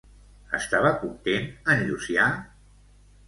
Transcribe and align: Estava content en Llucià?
Estava 0.59 0.93
content 1.03 1.45
en 1.73 1.83
Llucià? 1.89 2.25